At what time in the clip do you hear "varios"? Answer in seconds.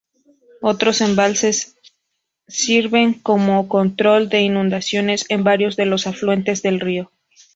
5.43-5.75